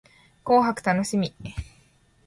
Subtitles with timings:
[0.43, 1.35] 紅白楽しみ